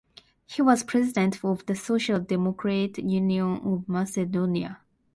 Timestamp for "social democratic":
1.75-2.97